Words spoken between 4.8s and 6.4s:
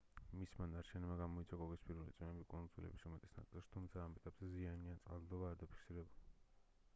ან წყალდიდობა არ დაფიქსირებულა